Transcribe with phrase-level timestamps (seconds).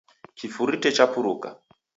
[0.37, 1.49] Kifurute chapuruka